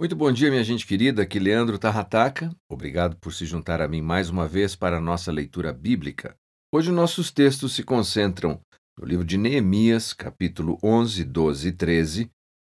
[0.00, 1.20] Muito bom dia, minha gente querida.
[1.20, 2.50] Aqui Leandro Tarrataca.
[2.72, 6.34] Obrigado por se juntar a mim mais uma vez para a nossa leitura bíblica.
[6.74, 8.58] Hoje nossos textos se concentram
[8.98, 12.30] no livro de Neemias, capítulo 11, 12 e 13,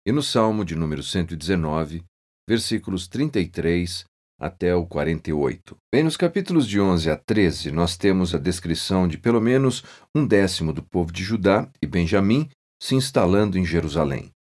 [0.04, 2.02] e no Salmo de número 119,
[2.50, 4.02] versículos 33
[4.40, 5.76] até o 48.
[5.94, 10.26] Bem, nos capítulos de 11 a 13, nós temos a descrição de pelo menos um
[10.26, 12.50] décimo do povo de Judá e Benjamim
[12.82, 14.32] se instalando em Jerusalém.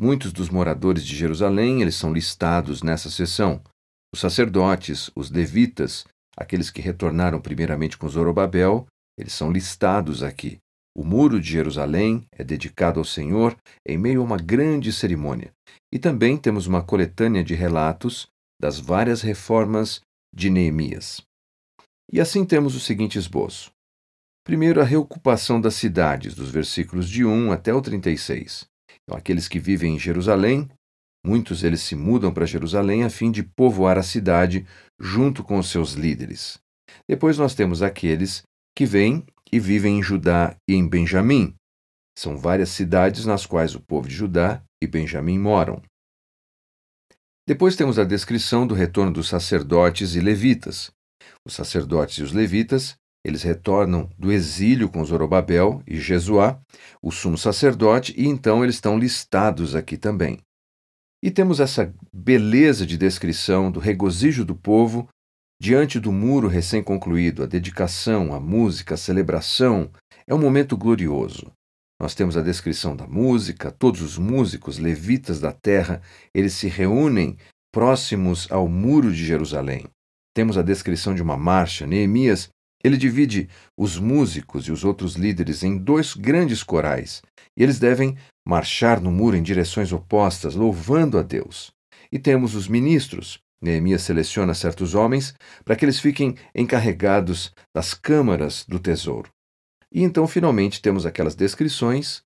[0.00, 3.60] Muitos dos moradores de Jerusalém, eles são listados nessa seção.
[4.14, 8.86] Os sacerdotes, os levitas, aqueles que retornaram primeiramente com Zorobabel,
[9.18, 10.58] eles são listados aqui.
[10.96, 15.52] O muro de Jerusalém é dedicado ao Senhor em meio a uma grande cerimônia.
[15.92, 18.28] E também temos uma coletânea de relatos
[18.60, 20.00] das várias reformas
[20.34, 21.20] de Neemias.
[22.12, 23.70] E assim temos o seguinte esboço.
[24.44, 28.66] Primeiro, a reocupação das cidades, dos versículos de 1 até o 36.
[29.08, 30.68] Então, aqueles que vivem em Jerusalém,
[31.24, 34.66] muitos eles se mudam para Jerusalém a fim de povoar a cidade
[35.00, 36.58] junto com os seus líderes.
[37.08, 38.42] Depois nós temos aqueles
[38.76, 41.54] que vêm e vivem em Judá e em Benjamim.
[42.18, 45.80] São várias cidades nas quais o povo de Judá e Benjamim moram.
[47.46, 50.90] Depois temos a descrição do retorno dos sacerdotes e levitas.
[51.46, 52.94] Os sacerdotes e os levitas
[53.28, 56.60] eles retornam do exílio com Zorobabel e Jesuá,
[57.02, 60.38] o sumo sacerdote, e então eles estão listados aqui também.
[61.22, 65.08] E temos essa beleza de descrição do regozijo do povo
[65.60, 69.90] diante do muro recém-concluído, a dedicação, a música, a celebração.
[70.26, 71.50] É um momento glorioso.
[72.00, 76.00] Nós temos a descrição da música, todos os músicos, levitas da terra,
[76.32, 77.36] eles se reúnem
[77.72, 79.84] próximos ao muro de Jerusalém.
[80.34, 81.84] Temos a descrição de uma marcha.
[81.84, 82.48] Neemias
[82.82, 87.22] ele divide os músicos e os outros líderes em dois grandes corais,
[87.56, 91.70] e eles devem marchar no muro em direções opostas, louvando a Deus.
[92.10, 93.38] E temos os ministros.
[93.60, 99.28] Neemias seleciona certos homens para que eles fiquem encarregados das câmaras do tesouro.
[99.92, 102.22] E então, finalmente, temos aquelas descrições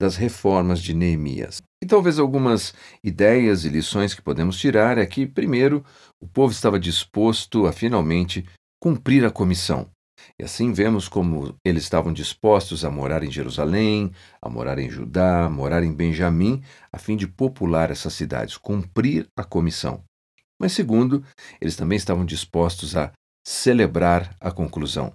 [0.00, 1.60] das reformas de Neemias.
[1.82, 5.84] E talvez algumas ideias e lições que podemos tirar é que, primeiro,
[6.20, 8.46] o povo estava disposto a finalmente
[8.80, 9.90] cumprir a comissão.
[10.38, 15.46] E assim vemos como eles estavam dispostos a morar em Jerusalém, a morar em Judá,
[15.46, 16.62] a morar em Benjamim,
[16.92, 20.02] a fim de popular essas cidades, cumprir a comissão.
[20.60, 21.24] Mas, segundo,
[21.60, 23.12] eles também estavam dispostos a
[23.46, 25.12] celebrar a conclusão.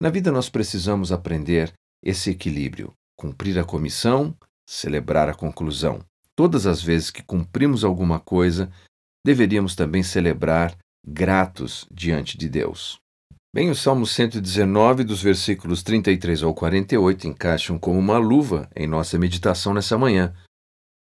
[0.00, 1.72] Na vida, nós precisamos aprender
[2.04, 4.36] esse equilíbrio: cumprir a comissão,
[4.68, 6.00] celebrar a conclusão.
[6.36, 8.70] Todas as vezes que cumprimos alguma coisa,
[9.24, 10.76] deveríamos também celebrar
[11.06, 13.01] gratos diante de Deus.
[13.54, 19.18] Bem, o Salmo 119, dos versículos 33 ao 48, encaixam como uma luva em nossa
[19.18, 20.34] meditação nessa manhã,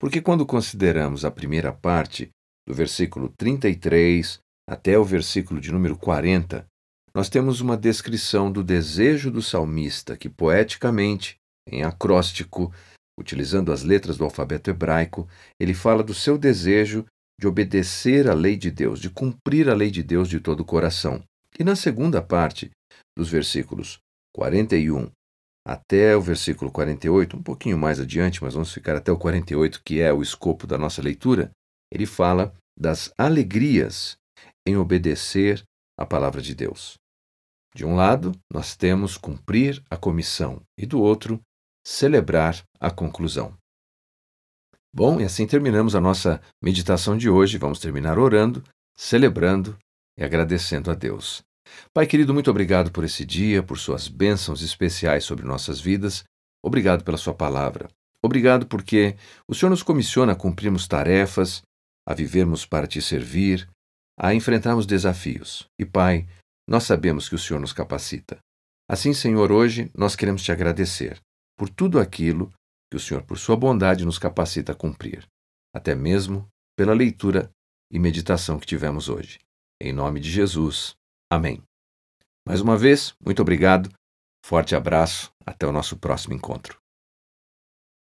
[0.00, 2.30] porque quando consideramos a primeira parte,
[2.66, 6.66] do versículo 33 até o versículo de número 40,
[7.14, 12.74] nós temos uma descrição do desejo do salmista que, poeticamente, em acróstico,
[13.16, 15.28] utilizando as letras do alfabeto hebraico,
[15.60, 17.06] ele fala do seu desejo
[17.40, 20.64] de obedecer à lei de Deus, de cumprir a lei de Deus de todo o
[20.64, 21.22] coração.
[21.62, 22.72] E na segunda parte,
[23.16, 24.00] dos versículos
[24.34, 25.08] 41
[25.64, 30.00] até o versículo 48, um pouquinho mais adiante, mas vamos ficar até o 48, que
[30.00, 31.52] é o escopo da nossa leitura,
[31.88, 34.16] ele fala das alegrias
[34.66, 35.62] em obedecer
[35.96, 36.94] à palavra de Deus.
[37.72, 41.40] De um lado, nós temos cumprir a comissão, e do outro,
[41.86, 43.56] celebrar a conclusão.
[44.92, 47.56] Bom, e assim terminamos a nossa meditação de hoje.
[47.56, 48.64] Vamos terminar orando,
[48.96, 49.78] celebrando
[50.18, 51.40] e agradecendo a Deus.
[51.92, 56.24] Pai querido, muito obrigado por esse dia, por suas bênçãos especiais sobre nossas vidas.
[56.64, 57.88] Obrigado pela sua palavra.
[58.22, 59.16] Obrigado porque
[59.48, 61.62] o Senhor nos comissiona a cumprirmos tarefas,
[62.06, 63.68] a vivermos para te servir,
[64.18, 65.66] a enfrentarmos desafios.
[65.78, 66.26] E, Pai,
[66.68, 68.38] nós sabemos que o Senhor nos capacita.
[68.88, 71.18] Assim, Senhor, hoje nós queremos te agradecer
[71.58, 72.52] por tudo aquilo
[72.90, 75.26] que o Senhor, por sua bondade, nos capacita a cumprir,
[75.74, 76.46] até mesmo
[76.76, 77.50] pela leitura
[77.90, 79.38] e meditação que tivemos hoje.
[79.80, 80.94] Em nome de Jesus.
[81.32, 81.62] Amém.
[82.46, 83.88] Mais uma vez, muito obrigado.
[84.44, 85.32] Forte abraço.
[85.46, 86.81] Até o nosso próximo encontro.